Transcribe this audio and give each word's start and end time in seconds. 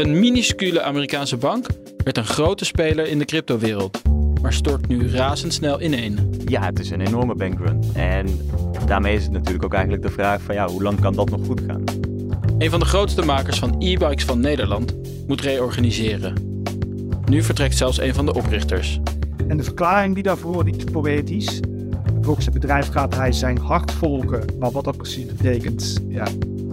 Een 0.00 0.18
minuscule 0.18 0.82
Amerikaanse 0.82 1.36
bank 1.36 1.66
werd 2.04 2.16
een 2.16 2.24
grote 2.24 2.64
speler 2.64 3.06
in 3.06 3.18
de 3.18 3.24
cryptowereld, 3.24 4.02
maar 4.42 4.52
stort 4.52 4.88
nu 4.88 5.10
razendsnel 5.10 5.82
ineen. 5.82 6.34
Ja, 6.46 6.64
het 6.64 6.78
is 6.78 6.90
een 6.90 7.00
enorme 7.00 7.34
bankrun. 7.34 7.82
En 7.94 8.26
daarmee 8.86 9.14
is 9.14 9.22
het 9.22 9.32
natuurlijk 9.32 9.64
ook 9.64 9.72
eigenlijk 9.72 10.02
de 10.02 10.10
vraag 10.10 10.42
van 10.42 10.54
ja, 10.54 10.68
hoe 10.68 10.82
lang 10.82 11.00
kan 11.00 11.14
dat 11.14 11.30
nog 11.30 11.46
goed 11.46 11.60
gaan? 11.66 11.84
Een 12.58 12.70
van 12.70 12.80
de 12.80 12.86
grootste 12.86 13.22
makers 13.22 13.58
van 13.58 13.74
e-bikes 13.78 14.24
van 14.24 14.40
Nederland 14.40 14.94
moet 15.26 15.40
reorganiseren. 15.40 16.62
Nu 17.24 17.42
vertrekt 17.42 17.76
zelfs 17.76 18.00
een 18.00 18.14
van 18.14 18.26
de 18.26 18.34
oprichters. 18.34 19.00
En 19.48 19.56
de 19.56 19.64
verklaring 19.64 20.14
die 20.14 20.22
daarvoor, 20.22 20.64
die 20.64 20.76
is 20.76 20.84
poëtisch. 20.84 21.60
Volgens 22.20 22.44
het 22.44 22.54
bedrijf 22.54 22.88
gaat 22.88 23.14
hij 23.14 23.32
zijn 23.32 23.58
hart 23.58 23.92
volgen. 23.92 24.44
Maar 24.58 24.70
wat 24.70 24.84
dat 24.84 24.96
precies 24.96 25.26
betekent, 25.26 26.02
ja. 26.08 26.26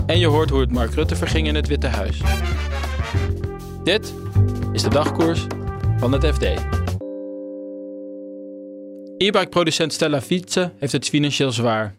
En 0.06 0.20
je 0.20 0.28
hoort 0.28 0.50
hoe 0.50 0.60
het 0.60 0.72
Mark 0.72 0.94
Rutte 0.94 1.16
verging 1.16 1.48
in 1.48 1.56
het 1.56 1.68
Witte 1.68 1.88
Huis. 1.88 2.22
Dit 3.88 4.16
is 4.72 4.84
de 4.84 4.90
dagkoers 4.90 5.48
van 5.98 6.12
het 6.12 6.26
FD. 6.26 6.44
E-bike-producent 9.18 9.94
Stella 9.94 10.22
Fietsen 10.22 10.74
heeft 10.78 10.92
het 10.92 11.10
financieel 11.10 11.52
zwaar. 11.52 11.96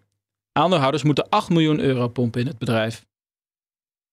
Aandeelhouders 0.53 1.03
moeten 1.03 1.29
8 1.29 1.49
miljoen 1.49 1.81
euro 1.81 2.09
pompen 2.09 2.41
in 2.41 2.47
het 2.47 2.59
bedrijf. 2.59 3.07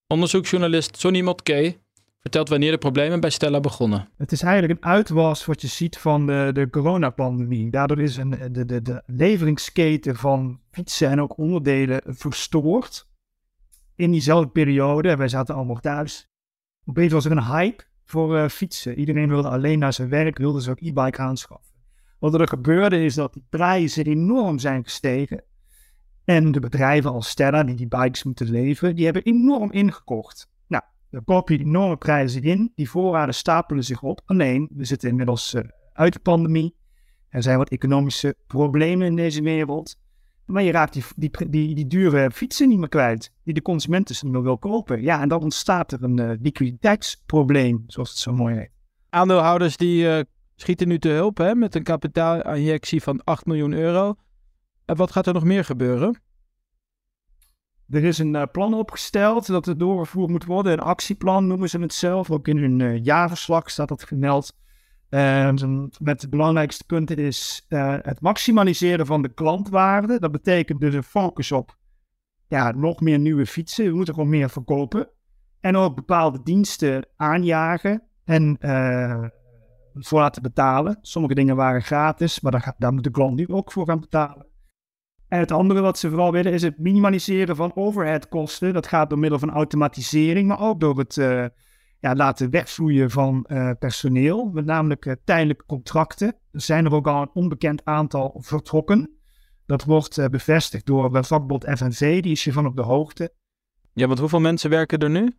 Onderzoeksjournalist 0.08 0.98
Sonny 0.98 1.22
Motke 1.22 1.78
vertelt 2.20 2.50
wanneer 2.50 2.72
de 2.72 2.78
problemen 2.78 3.20
bij 3.20 3.30
Stella 3.30 3.60
begonnen. 3.60 4.10
Het 4.18 4.32
is 4.32 4.42
eigenlijk 4.42 4.74
een 4.80 4.90
uitwas 4.90 5.46
wat 5.46 5.62
je 5.62 5.68
ziet 5.68 5.98
van 5.98 6.26
de, 6.26 6.50
de 6.54 6.70
coronapandemie. 6.70 7.70
Daardoor 7.70 8.02
is 8.02 8.18
een, 8.18 8.30
de, 8.52 8.66
de, 8.66 8.82
de 8.82 9.04
leveringsketen 9.06 10.16
van 10.16 10.60
fietsen 10.72 11.10
en 11.10 11.22
ook 11.22 11.38
onderdelen 11.38 12.02
verstoord. 12.06 13.08
In 13.96 14.12
diezelfde 14.12 14.50
periode, 14.50 15.16
wij 15.16 15.28
zaten 15.28 15.56
allemaal 15.56 15.80
thuis, 15.80 16.30
opeens 16.86 17.14
was 17.14 17.26
er 17.26 17.32
een 17.32 17.44
hype 17.44 17.84
voor 18.06 18.36
uh, 18.36 18.48
fietsen. 18.48 19.00
Iedereen 19.00 19.30
wilde 19.30 19.50
alleen 19.50 19.80
naar 19.80 19.94
zijn 19.94 20.10
werk, 20.10 20.38
wilde 20.38 20.70
ook 20.70 20.80
e-bike 20.80 21.22
aanschaffen. 21.22 21.74
Wat 22.20 22.34
er 22.34 22.48
gebeurde 22.48 23.04
is 23.04 23.16
dat 23.16 23.34
die 23.34 23.46
prijzen 23.50 24.06
enorm 24.06 24.60
zijn 24.60 24.84
gestegen. 24.84 25.44
En 26.24 26.52
de 26.52 26.60
bedrijven 26.60 27.12
als 27.12 27.30
Stella, 27.30 27.64
die 27.64 27.76
die 27.76 27.88
bikes 27.88 28.24
moeten 28.24 28.50
leveren, 28.50 28.96
die 28.96 29.06
hebben 29.06 29.24
enorm 29.24 29.72
ingekocht. 29.72 30.50
Nou, 30.68 30.84
dan 31.10 31.24
koop 31.24 31.50
je 31.50 31.60
enorme 31.60 31.98
prijzen 31.98 32.44
in. 32.44 32.72
Die 32.76 32.90
voorraden 32.90 33.34
stapelen 33.34 33.84
zich 33.84 34.02
op. 34.02 34.22
Alleen, 34.26 34.70
we 34.74 34.86
zitten 34.86 35.10
inmiddels 35.10 35.54
uh, 35.54 35.62
uit 35.94 36.14
de 36.14 36.20
pandemie. 36.20 36.76
Er 37.30 37.44
zijn 37.44 37.58
wat 37.58 37.70
economische 37.70 38.36
problemen 38.48 39.08
in 39.08 39.16
deze 39.16 39.42
wereld. 39.42 39.98
Maar 40.46 40.64
je 40.64 40.72
raakt 40.72 40.94
die, 40.94 41.04
die, 41.16 41.50
die, 41.50 41.76
die 41.76 41.88
dure 41.88 42.32
fietsen 42.32 42.70
niet 42.70 42.80
meer 42.80 42.90
kwijt, 42.90 43.32
die 43.44 43.54
de 43.54 43.62
consument 43.62 44.08
dus 44.08 44.22
niet 44.22 44.32
meer 44.32 44.44
wil 44.44 44.58
kopen. 44.58 45.02
Ja, 45.02 45.22
en 45.22 45.30
dan 45.30 45.42
ontstaat 45.42 45.92
er 45.92 46.04
een 46.04 46.18
uh, 46.18 46.32
liquiditeitsprobleem, 46.42 47.84
zoals 47.88 48.10
het 48.10 48.18
zo 48.18 48.34
mooi 48.34 48.56
heet. 48.56 48.72
Aandeelhouders 49.10 49.78
die 49.78 50.04
uh, 50.04 50.20
schieten 50.56 50.88
nu 50.88 51.00
te 51.00 51.10
hulp 51.10 51.38
hè, 51.38 51.56
met 51.56 51.76
een 51.76 51.84
kapitaalinjectie 51.84 53.04
van 53.04 53.24
8 53.24 53.46
miljoen 53.46 53.74
euro. 53.74 54.16
En 54.86 54.96
wat 54.96 55.12
gaat 55.12 55.28
er 55.28 55.34
nog 55.34 55.44
meer 55.44 55.66
gebeuren? 55.66 56.20
Er 57.90 58.04
is 58.04 58.18
een 58.18 58.34
uh, 58.34 58.44
plan 58.52 58.74
opgesteld 58.74 59.48
dat 59.48 59.66
het 59.66 59.80
doorgevoerd 59.80 60.30
moet 60.30 60.46
worden. 60.46 60.72
Een 60.72 60.80
actieplan 60.80 61.48
noemen 61.48 61.70
ze 61.70 61.80
het 61.80 61.94
zelf. 61.94 62.32
Ook 62.32 62.48
in 62.48 62.58
hun 62.58 63.04
jaarverslag 63.04 63.70
staat 63.70 63.88
dat 63.88 64.04
gemeld. 64.04 64.56
Uh, 65.10 65.52
met 66.00 66.22
de 66.22 66.30
belangrijkste 66.30 66.86
punten 66.86 67.18
is 67.18 67.66
uh, 67.70 67.96
het 68.02 68.22
maximaliseren 68.22 69.06
van 69.06 69.22
de 69.22 69.34
klantwaarde. 69.34 70.20
Dat 70.20 70.32
betekent 70.32 70.82
dus 70.82 70.94
een 70.94 71.04
focus 71.04 71.52
op 71.52 71.78
ja, 72.48 72.72
nog 72.72 73.02
meer 73.02 73.20
nieuwe 73.20 73.46
fietsen. 73.46 73.86
We 73.86 73.96
moeten 73.96 74.14
gewoon 74.14 74.30
meer 74.30 74.50
verkopen. 74.50 75.10
En 75.60 75.76
ook 75.76 75.96
bepaalde 75.96 76.44
diensten 76.44 77.08
aanjagen 77.16 78.04
en 78.24 78.58
uh, 78.60 79.24
voor 79.94 80.20
laten 80.20 80.42
betalen. 80.42 80.98
Sommige 81.02 81.36
dingen 81.36 81.56
waren 81.56 81.82
gratis, 81.82 82.40
maar 82.40 82.52
daar, 82.52 82.74
daar 82.78 82.94
moet 82.94 83.04
de 83.04 83.12
klant 83.12 83.36
nu 83.36 83.48
ook 83.48 83.72
voor 83.72 83.86
gaan 83.86 84.00
betalen. 84.00 84.48
En 85.28 85.40
het 85.40 85.52
andere 85.52 85.82
wat 85.82 85.98
ze 85.98 86.10
vooral 86.10 86.32
willen 86.32 86.54
is 86.54 86.62
het 86.62 86.80
minimaliseren 86.80 87.56
van 87.56 87.76
overheadkosten. 87.76 88.74
Dat 88.74 88.88
gaat 88.88 89.10
door 89.10 89.20
middel 89.20 89.40
van 89.40 89.52
automatisering, 89.52 90.48
maar 90.48 90.62
ook 90.62 90.80
door 90.80 90.98
het 90.98 91.18
ja, 92.00 92.16
laten 92.16 92.50
wegvloeien 92.50 93.12
van 93.12 93.46
uh, 93.48 93.72
personeel, 93.80 94.50
met 94.54 94.66
namelijk 94.66 95.06
uh, 95.06 95.14
tijdelijke 95.24 95.66
contracten. 95.66 96.28
Er 96.52 96.62
zijn 96.62 96.86
er 96.86 96.94
ook 96.94 97.08
al 97.08 97.22
een 97.22 97.32
onbekend 97.34 97.86
aantal 97.86 98.38
vertrokken. 98.42 99.10
Dat 99.66 99.84
wordt 99.84 100.18
uh, 100.18 100.26
bevestigd 100.26 100.86
door 100.86 101.26
vakbond 101.26 101.64
FNV, 101.64 102.22
die 102.22 102.32
is 102.32 102.44
hiervan 102.44 102.66
op 102.66 102.76
de 102.76 102.82
hoogte. 102.82 103.34
Ja, 103.94 104.08
want 104.08 104.20
hoeveel 104.20 104.40
mensen 104.40 104.70
werken 104.70 105.00
er 105.00 105.10
nu? 105.10 105.34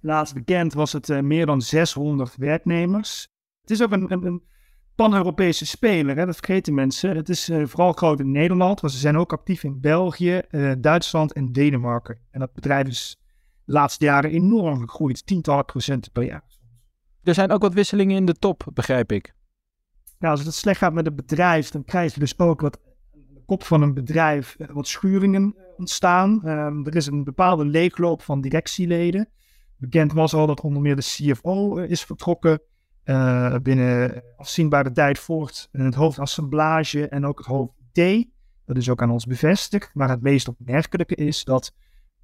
Laatst 0.00 0.34
bekend 0.34 0.72
was 0.72 0.92
het 0.92 1.22
meer 1.22 1.46
dan 1.46 1.62
600 1.62 2.36
werknemers. 2.36 3.28
Het 3.60 3.70
is 3.70 3.82
ook 3.82 3.90
een, 3.92 4.12
een, 4.12 4.24
een 4.26 4.42
pan-Europese 4.94 5.66
speler, 5.66 6.16
hè? 6.16 6.26
dat 6.26 6.36
vergeten 6.36 6.74
mensen. 6.74 7.16
Het 7.16 7.28
is 7.28 7.50
vooral 7.64 7.92
groot 7.92 8.20
in 8.20 8.30
Nederland, 8.30 8.82
maar 8.82 8.90
ze 8.90 8.98
zijn 8.98 9.16
ook 9.16 9.32
actief 9.32 9.64
in 9.64 9.80
België, 9.80 10.42
Duitsland 10.78 11.32
en 11.32 11.52
Denemarken. 11.52 12.18
En 12.30 12.40
dat 12.40 12.52
bedrijf 12.52 12.86
is 12.86 13.19
laatste 13.70 14.04
jaren 14.04 14.30
enorm 14.30 14.80
gegroeid, 14.80 15.26
tientallen 15.26 15.64
procenten 15.64 16.12
per 16.12 16.22
jaar. 16.22 16.44
Er 17.22 17.34
zijn 17.34 17.50
ook 17.50 17.62
wat 17.62 17.74
wisselingen 17.74 18.16
in 18.16 18.26
de 18.26 18.34
top, 18.34 18.66
begrijp 18.74 19.12
ik. 19.12 19.34
Nou, 20.18 20.36
als 20.36 20.44
het 20.44 20.54
slecht 20.54 20.78
gaat 20.78 20.92
met 20.92 21.06
het 21.06 21.16
bedrijf, 21.16 21.70
dan 21.70 21.84
krijg 21.84 22.14
je 22.14 22.20
dus 22.20 22.38
ook 22.38 22.60
wat 22.60 22.78
de 23.12 23.42
kop 23.46 23.64
van 23.64 23.82
een 23.82 23.94
bedrijf 23.94 24.56
wat 24.72 24.88
schuringen 24.88 25.54
ontstaan. 25.76 26.48
Um, 26.48 26.86
er 26.86 26.96
is 26.96 27.06
een 27.06 27.24
bepaalde 27.24 27.64
leegloop 27.64 28.22
van 28.22 28.40
directieleden. 28.40 29.28
Bekend 29.76 30.12
was 30.12 30.34
al 30.34 30.46
dat 30.46 30.60
onder 30.60 30.82
meer 30.82 30.96
de 30.96 31.02
CFO 31.02 31.76
is 31.76 32.04
vertrokken. 32.04 32.60
Uh, 33.04 33.56
binnen 33.62 34.22
afzienbare 34.36 34.92
tijd 34.92 35.18
voort 35.18 35.68
het 35.72 35.94
hoofdassemblage 35.94 37.08
en 37.08 37.26
ook 37.26 37.38
het 37.38 37.46
hoofd 37.46 37.72
D. 37.92 37.98
Dat 38.64 38.76
is 38.76 38.88
ook 38.88 39.02
aan 39.02 39.10
ons 39.10 39.26
bevestigd. 39.26 39.90
Maar 39.94 40.08
het 40.08 40.22
meest 40.22 40.48
opmerkelijke 40.48 41.14
is 41.14 41.44
dat 41.44 41.72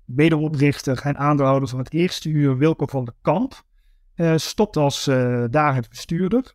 medeoprichter 0.07 1.01
en 1.03 1.17
aandeelhouder 1.17 1.69
van 1.69 1.79
het 1.79 1.93
eerste 1.93 2.29
uur, 2.29 2.57
Wilco 2.57 2.87
van 2.87 3.05
der 3.05 3.15
Kamp, 3.23 3.63
uh, 4.17 4.37
stopt 4.37 4.77
als 4.77 5.09
uh, 5.09 5.45
dagelijks 5.51 5.89
bestuurder. 5.89 6.55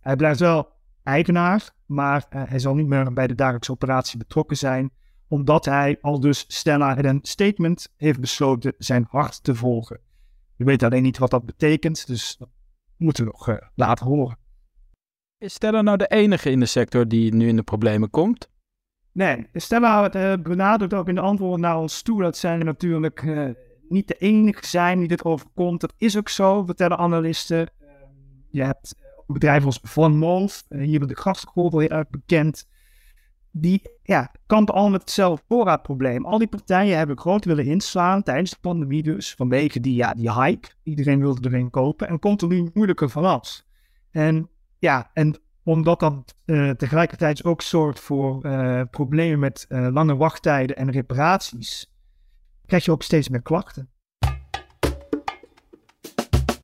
Hij 0.00 0.16
blijft 0.16 0.40
wel 0.40 0.72
eigenaar, 1.02 1.70
maar 1.86 2.26
uh, 2.30 2.42
hij 2.46 2.58
zal 2.58 2.74
niet 2.74 2.86
meer 2.86 3.12
bij 3.12 3.26
de 3.26 3.34
dagelijkse 3.34 3.72
operatie 3.72 4.18
betrokken 4.18 4.56
zijn, 4.56 4.90
omdat 5.28 5.64
hij 5.64 5.98
al 6.00 6.20
dus 6.20 6.44
Stella 6.48 6.96
in 6.96 7.04
een 7.04 7.18
statement 7.22 7.92
heeft 7.96 8.20
besloten 8.20 8.74
zijn 8.78 9.06
hart 9.08 9.44
te 9.44 9.54
volgen. 9.54 10.00
Je 10.56 10.64
weet 10.64 10.82
alleen 10.82 11.02
niet 11.02 11.18
wat 11.18 11.30
dat 11.30 11.46
betekent, 11.46 12.06
dus 12.06 12.36
dat 12.36 12.48
moeten 12.96 13.24
we 13.24 13.30
nog 13.30 13.58
laten 13.74 14.06
horen. 14.06 14.38
Is 15.38 15.54
Stella 15.54 15.82
nou 15.82 15.96
de 15.96 16.06
enige 16.06 16.50
in 16.50 16.60
de 16.60 16.66
sector 16.66 17.08
die 17.08 17.34
nu 17.34 17.48
in 17.48 17.56
de 17.56 17.62
problemen 17.62 18.10
komt? 18.10 18.50
Nee, 19.12 19.46
Stella 19.52 20.14
uh, 20.14 20.42
benadrukt 20.42 20.94
ook 20.94 21.08
in 21.08 21.14
de 21.14 21.20
antwoorden 21.20 21.60
naar 21.60 21.78
ons 21.78 22.02
toe 22.02 22.22
dat 22.22 22.36
zij 22.36 22.56
natuurlijk 22.56 23.22
uh, 23.22 23.50
niet 23.88 24.08
de 24.08 24.14
enige 24.18 24.66
zijn 24.66 24.98
die 24.98 25.08
dit 25.08 25.24
overkomt. 25.24 25.80
Dat 25.80 25.94
is 25.96 26.16
ook 26.16 26.28
zo, 26.28 26.64
vertellen 26.64 26.98
analisten. 26.98 27.70
Uh, 27.82 27.88
je 28.50 28.62
hebt 28.62 28.96
een 29.26 29.34
bedrijf 29.34 29.64
als 29.64 29.80
Van 29.82 30.16
Moof, 30.16 30.64
hier 30.68 31.06
de 31.06 31.14
grachtgolf 31.14 31.72
heel 31.72 31.88
erg 31.88 32.10
bekend. 32.10 32.68
Die 33.52 33.82
ja, 34.02 34.32
kampen 34.46 34.74
al 34.74 34.90
met 34.90 35.00
hetzelfde 35.00 35.44
voorraadprobleem. 35.48 36.26
Al 36.26 36.38
die 36.38 36.48
partijen 36.48 36.96
hebben 36.96 37.18
groot 37.18 37.44
willen 37.44 37.64
inslaan 37.64 38.22
tijdens 38.22 38.50
de 38.50 38.56
pandemie 38.60 39.02
dus. 39.02 39.34
Vanwege 39.34 39.80
die, 39.80 39.94
ja, 39.94 40.14
die 40.14 40.32
hype. 40.32 40.68
Iedereen 40.82 41.20
wilde 41.20 41.48
erin 41.48 41.70
kopen 41.70 42.08
en 42.08 42.18
komt 42.18 42.42
er 42.42 42.48
nu 42.48 42.70
moeilijker 42.74 43.10
vanaf. 43.10 43.64
En 44.10 44.48
ja, 44.78 45.10
en 45.14 45.38
omdat 45.64 46.00
dat 46.00 46.34
uh, 46.46 46.70
tegelijkertijd 46.70 47.44
ook 47.44 47.62
zorgt 47.62 48.00
voor 48.00 48.46
uh, 48.46 48.82
problemen 48.90 49.38
met 49.38 49.66
uh, 49.68 49.88
lange 49.92 50.16
wachttijden 50.16 50.76
en 50.76 50.90
reparaties, 50.90 51.92
krijg 52.66 52.84
je 52.84 52.90
ook 52.90 53.02
steeds 53.02 53.28
meer 53.28 53.42
klachten. 53.42 53.90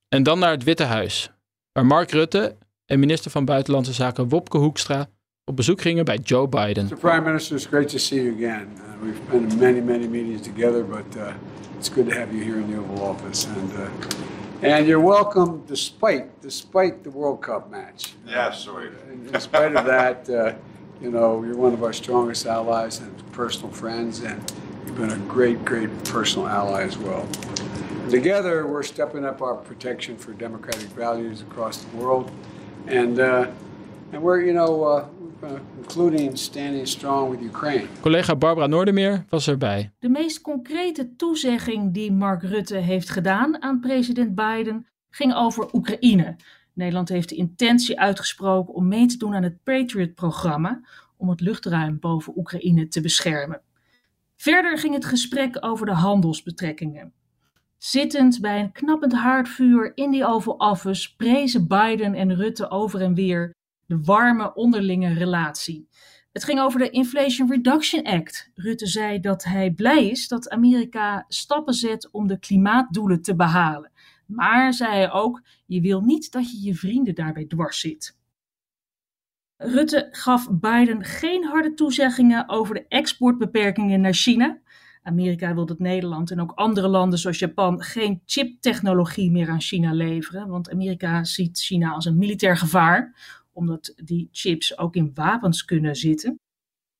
En 0.08 0.22
dan 0.22 0.38
naar 0.38 0.50
het 0.50 0.64
Witte 0.64 0.84
Huis, 0.84 1.32
waar 1.72 1.86
Mark 1.86 2.10
Rutte 2.10 2.56
en 2.86 2.98
minister 2.98 3.30
van 3.30 3.44
Buitenlandse 3.44 3.92
Zaken 3.92 4.28
Wopke 4.28 4.58
Hoekstra 4.58 5.06
op 5.44 5.56
bezoek 5.56 5.80
gingen 5.80 6.04
bij 6.04 6.16
Joe 6.16 6.48
Biden. 6.48 6.84
Mr. 6.84 6.96
Prime 6.96 7.20
Minister, 7.20 7.56
it's 7.56 7.66
great 7.66 7.88
to 7.88 7.98
see 7.98 8.22
you 8.22 8.34
again. 8.34 8.68
Uh, 8.76 9.02
we've 9.02 9.20
been 9.30 9.50
in 9.50 9.58
many, 9.58 9.80
many 9.80 10.06
meetings 10.06 10.40
together, 10.42 10.84
but 10.84 11.16
uh, 11.16 11.32
it's 11.78 11.88
good 11.88 12.08
to 12.08 12.14
have 12.14 12.32
you 12.32 12.44
here 12.44 12.58
in 12.58 12.70
the 12.70 12.78
Oval 12.78 13.08
Office, 13.08 13.48
and 13.48 13.72
uh, 13.72 13.88
and 14.62 14.86
you're 14.86 15.00
welcome 15.00 15.64
despite 15.66 16.40
despite 16.40 17.04
the 17.04 17.10
World 17.10 17.42
Cup 17.42 17.70
match. 17.70 18.14
Yeah, 18.26 18.52
sorry. 18.52 18.90
In, 19.10 19.34
in 19.34 19.40
spite 19.40 19.76
of 19.76 19.84
that, 19.84 20.28
uh, 20.30 20.54
you 21.00 21.10
know, 21.10 21.42
you're 21.42 21.56
one 21.56 21.72
of 21.72 21.82
our 21.82 21.92
strongest 21.92 22.46
allies 22.46 23.00
and 23.00 23.32
personal 23.32 23.70
friends, 23.70 24.20
and 24.20 24.40
you've 24.86 24.96
been 24.96 25.10
a 25.10 25.18
great, 25.28 25.64
great 25.64 25.90
personal 26.04 26.48
ally 26.48 26.82
as 26.82 26.96
well. 26.96 27.26
Together, 28.08 28.66
we're 28.66 28.82
stepping 28.82 29.24
up 29.24 29.42
our 29.42 29.56
protection 29.56 30.16
for 30.16 30.32
democratic 30.32 30.88
values 30.90 31.42
across 31.42 31.78
the 31.78 31.96
world, 31.96 32.30
and 32.86 33.18
uh, 33.18 33.50
and 34.12 34.22
we're, 34.22 34.40
you 34.40 34.52
know, 34.52 34.84
uh, 34.84 34.88
uh, 34.88 35.08
including 35.76 36.38
standing 36.38 36.86
strong 36.86 37.30
with 37.30 37.40
Ukraine. 37.40 37.86
Collega 38.00 38.36
Barbara 38.36 38.66
Noordermeer 38.66 39.24
was 39.28 39.48
erbij. 39.48 39.92
De 39.98 40.08
meest 40.08 40.40
concrete 40.40 41.16
toezegging 41.16 41.94
die 41.94 42.12
Mark 42.12 42.42
Rutte 42.42 42.76
heeft 42.76 43.10
gedaan 43.10 43.62
aan 43.62 43.80
president 43.80 44.34
Biden 44.34 44.86
ging 45.10 45.34
over 45.34 45.68
Oekraïne. 45.72 46.36
Nederland 46.72 47.08
heeft 47.08 47.28
de 47.28 47.34
intentie 47.34 48.00
uitgesproken 48.00 48.74
om 48.74 48.88
mee 48.88 49.06
te 49.06 49.16
doen 49.16 49.34
aan 49.34 49.42
het 49.42 49.62
Patriot-programma 49.62 50.80
om 51.16 51.28
het 51.28 51.40
luchtruim 51.40 51.98
boven 51.98 52.32
Oekraïne 52.36 52.88
te 52.88 53.00
beschermen. 53.00 53.60
Verder 54.36 54.78
ging 54.78 54.94
het 54.94 55.04
gesprek 55.04 55.56
over 55.60 55.86
de 55.86 55.92
handelsbetrekkingen. 55.92 57.12
Zittend 57.78 58.40
bij 58.40 58.60
een 58.60 58.72
knappend 58.72 59.12
haardvuur 59.12 59.92
in 59.94 60.10
die 60.10 60.26
Oval 60.26 60.54
Office 60.54 61.16
prezen 61.16 61.68
Biden 61.68 62.14
en 62.14 62.34
Rutte 62.34 62.70
over 62.70 63.00
en 63.00 63.14
weer 63.14 63.54
de 63.86 64.00
warme 64.02 64.54
onderlinge 64.54 65.12
relatie. 65.12 65.88
Het 66.32 66.44
ging 66.44 66.60
over 66.60 66.78
de 66.78 66.90
Inflation 66.90 67.50
Reduction 67.50 68.02
Act. 68.02 68.50
Rutte 68.54 68.86
zei 68.86 69.20
dat 69.20 69.44
hij 69.44 69.70
blij 69.70 70.08
is 70.08 70.28
dat 70.28 70.48
Amerika 70.48 71.24
stappen 71.28 71.74
zet 71.74 72.10
om 72.10 72.26
de 72.26 72.38
klimaatdoelen 72.38 73.22
te 73.22 73.36
behalen. 73.36 73.90
Maar 74.26 74.72
zei 74.72 74.92
hij 74.92 75.12
ook: 75.12 75.42
je 75.66 75.80
wil 75.80 76.00
niet 76.00 76.32
dat 76.32 76.50
je 76.50 76.66
je 76.66 76.74
vrienden 76.74 77.14
daarbij 77.14 77.44
dwars 77.44 77.80
zit. 77.80 78.18
Rutte 79.56 80.08
gaf 80.10 80.48
Biden 80.50 81.04
geen 81.04 81.44
harde 81.44 81.74
toezeggingen 81.74 82.48
over 82.48 82.74
de 82.74 82.84
exportbeperkingen 82.88 84.00
naar 84.00 84.14
China. 84.14 84.58
Amerika 85.02 85.54
wil 85.54 85.66
dat 85.66 85.78
Nederland 85.78 86.30
en 86.30 86.40
ook 86.40 86.52
andere 86.52 86.88
landen 86.88 87.18
zoals 87.18 87.38
Japan 87.38 87.82
geen 87.82 88.22
chiptechnologie 88.24 89.30
meer 89.30 89.48
aan 89.48 89.60
China 89.60 89.92
leveren, 89.92 90.48
want 90.48 90.70
Amerika 90.70 91.24
ziet 91.24 91.58
China 91.58 91.90
als 91.90 92.04
een 92.04 92.18
militair 92.18 92.56
gevaar, 92.56 93.14
omdat 93.56 93.92
die 94.04 94.28
chips 94.32 94.78
ook 94.78 94.96
in 94.96 95.10
wapens 95.14 95.64
kunnen 95.64 95.96
zitten. 95.96 96.40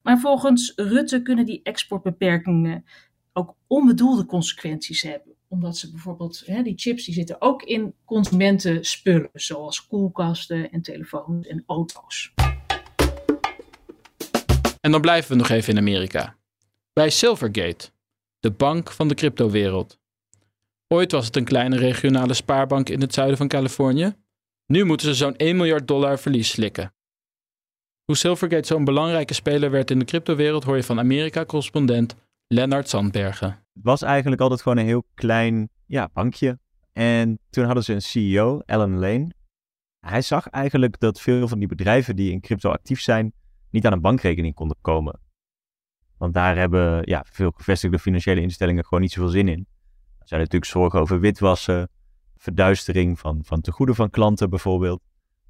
Maar 0.03 0.21
volgens 0.21 0.73
Rutte 0.77 1.23
kunnen 1.23 1.45
die 1.45 1.61
exportbeperkingen 1.63 2.85
ook 3.33 3.55
onbedoelde 3.67 4.27
consequenties 4.27 5.03
hebben. 5.03 5.35
Omdat 5.49 5.77
ze 5.77 5.91
bijvoorbeeld, 5.91 6.43
hè, 6.47 6.63
die 6.63 6.79
chips 6.79 7.05
die 7.05 7.15
zitten 7.15 7.41
ook 7.41 7.63
in 7.63 7.95
consumentenspullen, 8.05 9.31
zoals 9.33 9.87
koelkasten 9.87 10.71
en 10.71 10.83
telefoons 10.83 11.47
en 11.47 11.63
auto's. 11.67 12.33
En 14.81 14.91
dan 14.91 15.01
blijven 15.01 15.31
we 15.31 15.37
nog 15.37 15.49
even 15.49 15.73
in 15.73 15.79
Amerika. 15.79 16.37
Bij 16.93 17.11
Silvergate, 17.11 17.91
de 18.41 18.51
bank 18.51 18.91
van 18.91 19.09
de 19.09 19.15
cryptowereld. 19.15 19.99
Ooit 20.89 21.13
was 21.13 21.27
het 21.27 21.37
een 21.37 21.45
kleine 21.45 21.77
regionale 21.77 22.35
spaarbank 22.35 22.89
in 22.89 23.01
het 23.01 23.15
zuiden 23.15 23.37
van 23.37 23.49
Californië. 23.49 24.15
Nu 24.67 24.85
moeten 24.85 25.07
ze 25.07 25.15
zo'n 25.15 25.37
1 25.37 25.57
miljard 25.57 25.89
dollar 25.89 26.19
verlies 26.19 26.51
slikken. 26.51 26.95
Hoe 28.05 28.17
Silvergate 28.17 28.67
zo'n 28.67 28.85
belangrijke 28.85 29.35
speler 29.35 29.71
werd 29.71 29.91
in 29.91 29.99
de 29.99 30.05
cryptowereld 30.05 30.65
hoor 30.65 30.77
je 30.77 30.83
van 30.83 30.99
Amerika-correspondent 30.99 32.17
Lennart 32.47 32.89
Sandbergen. 32.89 33.49
Het 33.49 33.85
was 33.85 34.03
eigenlijk 34.03 34.41
altijd 34.41 34.63
gewoon 34.63 34.79
een 34.79 34.87
heel 34.87 35.05
klein 35.15 35.69
ja, 35.87 36.09
bankje. 36.13 36.59
En 36.93 37.39
toen 37.51 37.65
hadden 37.65 37.85
ze 37.85 37.93
een 37.93 38.03
CEO, 38.03 38.61
Alan 38.67 38.99
Lane. 38.99 39.31
Hij 40.01 40.23
zag 40.23 40.49
eigenlijk 40.49 40.99
dat 40.99 41.21
veel 41.21 41.49
van 41.49 41.59
die 41.59 41.69
bedrijven 41.69 42.17
die 42.17 42.33
in 42.33 42.41
crypto 42.41 42.71
actief 42.71 43.01
zijn, 43.01 43.33
niet 43.71 43.87
aan 43.87 43.93
een 43.93 44.01
bankrekening 44.01 44.55
konden 44.55 44.77
komen. 44.81 45.21
Want 46.19 46.35
daar 46.35 46.57
hebben 46.57 47.03
ja, 47.05 47.25
veel 47.31 47.51
gevestigde 47.51 47.99
financiële 47.99 48.41
instellingen 48.41 48.85
gewoon 48.85 49.01
niet 49.01 49.13
zoveel 49.13 49.31
zin 49.31 49.49
in. 49.49 49.67
Er 50.19 50.29
zijn 50.29 50.41
natuurlijk 50.41 50.71
zorgen 50.71 51.01
over 51.01 51.21
witwassen, 51.21 51.91
verduistering 52.47 53.19
van, 53.19 53.41
van 53.45 53.61
tegoeden 53.61 53.95
van 53.95 54.11
klanten 54.11 54.51
bijvoorbeeld. 54.51 55.01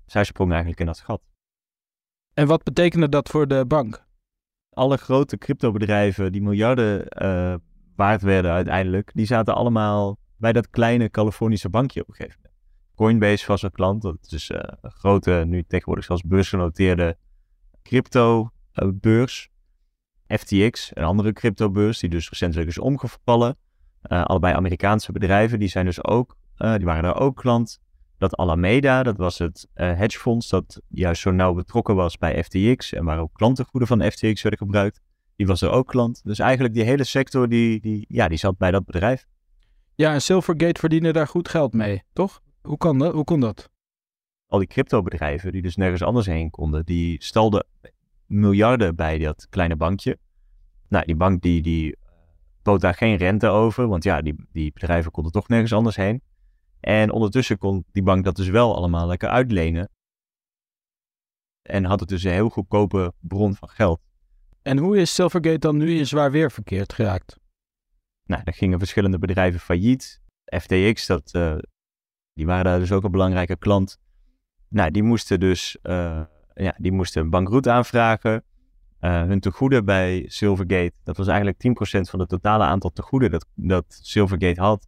Zij 0.06 0.24
sprongen 0.24 0.52
eigenlijk 0.52 0.80
in 0.80 0.86
dat 0.86 1.00
gat. 1.00 1.22
En 2.34 2.46
wat 2.46 2.62
betekende 2.62 3.08
dat 3.08 3.28
voor 3.28 3.48
de 3.48 3.66
bank? 3.66 4.06
Alle 4.70 4.96
grote 4.96 5.38
cryptobedrijven 5.38 6.32
die 6.32 6.42
miljarden 6.42 7.06
uh, 7.22 7.54
waard 7.96 8.22
werden 8.22 8.50
uiteindelijk, 8.50 9.10
die 9.14 9.26
zaten 9.26 9.54
allemaal 9.54 10.18
bij 10.36 10.52
dat 10.52 10.70
kleine 10.70 11.10
Californische 11.10 11.68
bankje 11.68 12.00
op 12.00 12.08
een 12.08 12.14
gegeven 12.14 12.40
moment. 12.42 12.54
Coinbase 12.94 13.46
was 13.46 13.62
een 13.62 13.70
klant, 13.70 14.02
dat 14.02 14.16
is 14.28 14.50
uh, 14.50 14.58
een 14.80 14.90
grote, 14.90 15.44
nu 15.46 15.62
tegenwoordig 15.62 16.04
zelfs 16.04 16.22
beursgenoteerde 16.22 17.16
crypto-beurs. 17.82 19.50
FTX, 20.26 20.90
een 20.94 21.04
andere 21.04 21.32
cryptobeurs, 21.32 21.98
die 21.98 22.10
dus 22.10 22.28
recentelijk 22.28 22.68
is 22.68 22.78
omgevallen. 22.78 23.56
Allebei 24.02 24.54
Amerikaanse 24.54 25.12
bedrijven, 25.12 25.58
die 25.58 25.68
zijn 25.68 25.84
dus 25.84 26.04
ook, 26.04 26.36
uh, 26.58 26.74
die 26.74 26.84
waren 26.84 27.04
er 27.04 27.16
ook 27.20 27.36
klant. 27.36 27.80
Dat 28.18 28.36
Alameda, 28.36 29.02
dat 29.02 29.16
was 29.16 29.38
het 29.38 29.68
uh, 29.74 29.96
hedgefonds 29.98 30.48
dat 30.48 30.80
juist 30.88 31.22
zo 31.22 31.30
nauw 31.30 31.54
betrokken 31.54 31.94
was 31.94 32.18
bij 32.18 32.44
FTX 32.44 32.92
en 32.92 33.04
waar 33.04 33.18
ook 33.18 33.34
klantengoeden 33.34 33.88
van 33.88 34.10
FTX 34.10 34.42
werden 34.42 34.60
gebruikt. 34.60 35.00
Die 35.36 35.46
was 35.46 35.62
er 35.62 35.70
ook 35.70 35.86
klant. 35.86 36.20
Dus 36.24 36.38
eigenlijk 36.38 36.74
die 36.74 36.82
hele 36.82 37.04
sector, 37.04 37.48
die, 37.48 37.80
die, 37.80 38.04
ja, 38.08 38.28
die 38.28 38.38
zat 38.38 38.58
bij 38.58 38.70
dat 38.70 38.84
bedrijf. 38.84 39.26
Ja, 39.94 40.12
en 40.12 40.22
Silvergate 40.22 40.80
verdiende 40.80 41.12
daar 41.12 41.28
goed 41.28 41.48
geld 41.48 41.72
mee, 41.72 42.02
toch? 42.12 42.42
Hoe, 42.62 42.76
kan 42.76 42.98
dat? 42.98 43.12
Hoe 43.12 43.24
kon 43.24 43.40
dat? 43.40 43.70
Al 44.46 44.58
die 44.58 44.68
cryptobedrijven 44.68 45.52
die 45.52 45.62
dus 45.62 45.76
nergens 45.76 46.02
anders 46.02 46.26
heen 46.26 46.50
konden, 46.50 46.84
die 46.84 47.24
stelden 47.24 47.66
miljarden 48.26 48.96
bij 48.96 49.18
dat 49.18 49.46
kleine 49.50 49.76
bankje. 49.76 50.18
Nou, 50.88 51.04
die 51.04 51.16
bank 51.16 51.42
die, 51.42 51.62
die 51.62 51.96
bood 52.62 52.80
daar 52.80 52.94
geen 52.94 53.16
rente 53.16 53.48
over, 53.48 53.88
want 53.88 54.04
ja, 54.04 54.22
die, 54.22 54.34
die 54.52 54.72
bedrijven 54.72 55.10
konden 55.10 55.32
toch 55.32 55.48
nergens 55.48 55.72
anders 55.72 55.96
heen. 55.96 56.22
En 56.86 57.10
ondertussen 57.10 57.58
kon 57.58 57.84
die 57.92 58.02
bank 58.02 58.24
dat 58.24 58.36
dus 58.36 58.48
wel 58.48 58.76
allemaal 58.76 59.06
lekker 59.06 59.28
uitlenen. 59.28 59.90
En 61.62 61.84
had 61.84 62.00
het 62.00 62.08
dus 62.08 62.22
een 62.22 62.32
heel 62.32 62.48
goedkope 62.48 63.12
bron 63.20 63.54
van 63.54 63.68
geld. 63.68 64.00
En 64.62 64.78
hoe 64.78 64.98
is 64.98 65.14
Silvergate 65.14 65.58
dan 65.58 65.76
nu 65.76 65.98
in 65.98 66.06
zwaar 66.06 66.30
weer 66.30 66.50
verkeerd 66.50 66.92
geraakt? 66.92 67.38
Nou, 68.24 68.44
daar 68.44 68.54
gingen 68.54 68.78
verschillende 68.78 69.18
bedrijven 69.18 69.60
failliet. 69.60 70.20
FTX, 70.44 71.06
dat, 71.06 71.34
uh, 71.34 71.56
die 72.32 72.46
waren 72.46 72.64
daar 72.64 72.78
dus 72.78 72.92
ook 72.92 73.04
een 73.04 73.10
belangrijke 73.10 73.56
klant. 73.56 73.98
Nou, 74.68 74.90
die 74.90 75.02
moesten 75.02 75.40
dus 75.40 75.76
uh, 75.82 76.22
ja, 76.54 76.74
die 76.78 76.92
moesten 76.92 77.22
een 77.22 77.30
bankroet 77.30 77.68
aanvragen. 77.68 78.44
Uh, 79.00 79.22
hun 79.22 79.40
tegoeden 79.40 79.84
bij 79.84 80.24
Silvergate, 80.28 80.94
dat 81.04 81.16
was 81.16 81.26
eigenlijk 81.26 81.86
10% 81.98 82.00
van 82.00 82.20
het 82.20 82.28
totale 82.28 82.64
aantal 82.64 82.90
tegoeden 82.90 83.30
dat, 83.30 83.46
dat 83.54 83.98
Silvergate 84.02 84.60
had, 84.60 84.86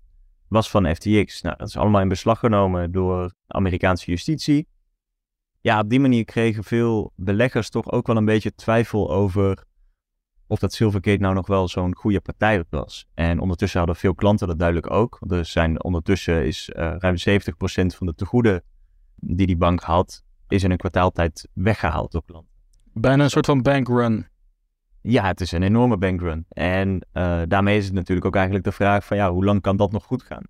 was 0.49 0.71
van 0.71 0.95
FTX. 0.95 1.41
Nou, 1.41 1.57
dat 1.57 1.69
is 1.69 1.77
allemaal 1.77 2.01
in 2.01 2.09
beslag 2.09 2.39
genomen 2.39 2.93
door 2.93 3.33
Amerikaanse 3.47 4.11
justitie. 4.11 4.69
Ja, 5.61 5.81
op 5.81 5.91
die 5.91 6.01
manier 6.01 6.25
kregen 6.25 6.65
veel 6.65 7.13
beleggers 7.17 7.71
toch 7.71 7.91
ook 7.91 8.07
wel 8.07 8.17
een 8.17 8.25
beetje 8.25 8.55
twijfel 8.55 9.11
over 9.11 9.67
of 10.49 10.59
dat 10.59 10.73
Silvergate 10.73 11.21
nou 11.21 11.35
nog 11.35 11.47
wel 11.47 11.69
zo'n 11.69 11.95
goede 11.95 12.21
partij 12.21 12.65
was. 12.71 13.07
En 13.15 13.39
ondertussen 13.41 13.79
hadden 13.79 13.97
veel 13.97 14.15
klanten 14.15 14.47
dat 14.47 14.59
duidelijk 14.59 14.91
ook. 14.91 15.19
Er 15.29 15.45
zijn 15.45 15.85
ondertussen 15.85 16.47
is 16.47 16.71
uh, 16.77 16.95
ruim 16.99 17.17
70% 17.17 17.97
van 17.97 18.07
de 18.07 18.15
tegoeden 18.15 18.63
die 19.15 19.47
die 19.47 19.57
bank 19.57 19.81
had, 19.81 20.23
is 20.49 20.63
in 20.63 20.71
een 20.71 20.77
kwartaaltijd 20.77 21.49
weggehaald 21.53 22.13
door 22.13 22.25
klanten. 22.25 22.51
Bijna 22.93 23.25
een 23.25 23.31
soort 23.31 23.47
van 23.47 23.63
bankrun. 23.63 24.27
Ja, 25.03 25.27
het 25.27 25.41
is 25.41 25.53
een 25.53 25.63
enorme 25.63 25.97
bankrun. 25.97 26.47
En 26.49 27.07
uh, 27.15 27.41
daarmee 27.49 27.79
is 27.79 27.85
het 27.85 27.95
natuurlijk 27.95 28.27
ook 28.27 28.35
eigenlijk 28.35 28.65
de 28.65 28.73
vraag 28.73 29.05
van 29.05 29.17
ja, 29.17 29.31
hoe 29.31 29.45
lang 29.45 29.61
kan 29.61 29.77
dat 29.77 29.93
nog 29.93 30.05
goed 30.05 30.23
gaan? 30.23 30.43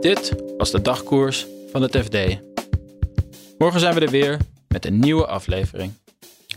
Dit 0.00 0.34
was 0.56 0.70
de 0.70 0.82
dagkoers 0.82 1.46
van 1.72 1.82
het 1.82 1.96
FD. 1.96 2.40
Morgen 3.58 3.80
zijn 3.80 3.94
we 3.94 4.00
er 4.00 4.10
weer 4.10 4.38
met 4.68 4.86
een 4.86 4.98
nieuwe 4.98 5.26
aflevering. 5.26 5.92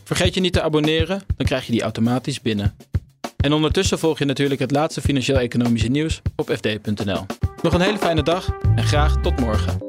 Vergeet 0.03 0.33
je 0.33 0.41
niet 0.41 0.53
te 0.53 0.61
abonneren, 0.61 1.21
dan 1.35 1.45
krijg 1.45 1.65
je 1.65 1.71
die 1.71 1.81
automatisch 1.81 2.41
binnen. 2.41 2.75
En 3.37 3.53
ondertussen 3.53 3.99
volg 3.99 4.19
je 4.19 4.25
natuurlijk 4.25 4.59
het 4.59 4.71
laatste 4.71 5.01
financieel-economische 5.01 5.87
nieuws 5.87 6.21
op 6.35 6.49
fd.nl. 6.49 7.25
Nog 7.61 7.73
een 7.73 7.81
hele 7.81 7.97
fijne 7.97 8.23
dag 8.23 8.49
en 8.75 8.83
graag 8.83 9.21
tot 9.21 9.39
morgen. 9.39 9.88